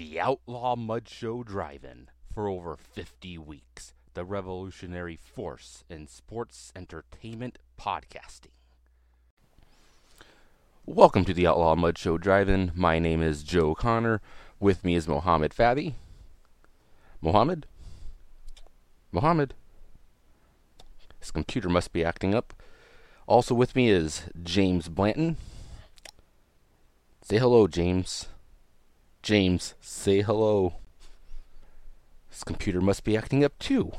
[0.00, 3.92] The Outlaw Mud Show Drive In for over 50 weeks.
[4.14, 8.54] The revolutionary force in sports entertainment podcasting.
[10.86, 12.72] Welcome to the Outlaw Mud Show Drive In.
[12.74, 14.22] My name is Joe Connor.
[14.58, 15.92] With me is Mohammed Fadi.
[17.20, 17.66] Mohammed?
[19.12, 19.52] Mohammed?
[21.18, 22.54] His computer must be acting up.
[23.26, 25.36] Also with me is James Blanton.
[27.20, 28.28] Say hello, James.
[29.22, 30.76] James, say hello.
[32.28, 33.92] His computer must be acting up too.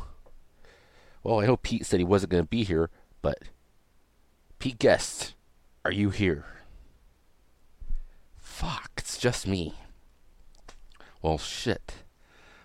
[1.24, 2.90] Well, I know Pete said he wasn't going to be here,
[3.22, 3.38] but
[4.58, 5.36] Pete Guest,
[5.86, 6.46] are you here?
[8.38, 9.76] Fuck, it's just me.
[11.22, 12.04] Well, shit.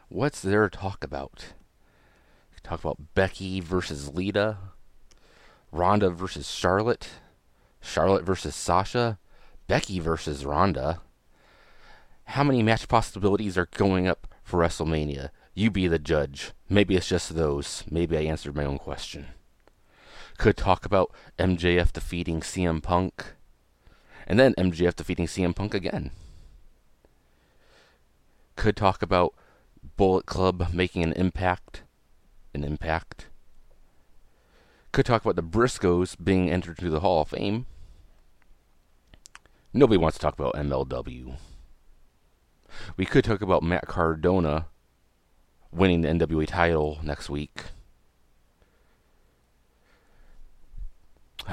[0.09, 1.55] What's there to talk about?
[2.63, 4.57] Talk about Becky versus Lita,
[5.71, 7.11] Ronda versus Charlotte,
[7.81, 9.19] Charlotte versus Sasha,
[9.69, 11.01] Becky versus Ronda.
[12.31, 15.31] How many match possibilities are going up for WrestleMania?
[15.55, 16.53] You be the judge.
[16.69, 17.85] Maybe it's just those.
[17.91, 19.29] Maybe I answered my own question.
[20.37, 23.33] Could talk about MJF defeating CM Punk,
[24.27, 26.11] and then MJF defeating CM Punk again.
[28.57, 29.33] Could talk about
[29.97, 31.85] Bullet Club making an impact,
[32.53, 33.29] an impact.
[34.93, 37.67] Could talk about the Briscoes being entered to the Hall of Fame.
[39.73, 41.37] Nobody wants to talk about MLW.
[42.97, 44.67] We could talk about Matt Cardona
[45.73, 47.63] winning the NWA title next week.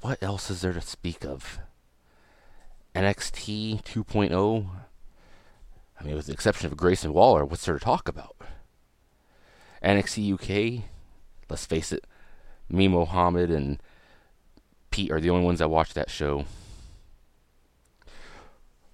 [0.00, 1.58] what else is there to speak of?
[2.94, 4.66] NXT 2.0.
[5.98, 8.36] I mean, with the exception of Grayson Waller, what's there to talk about?
[9.82, 10.84] NXT UK.
[11.48, 12.04] Let's face it,
[12.68, 13.80] me, Mohammed, and
[14.90, 16.44] Pete are the only ones that watch that show.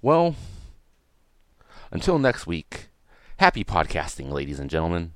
[0.03, 0.35] Well,
[1.93, 2.89] until next week,
[3.37, 5.13] happy podcasting, ladies and gentlemen.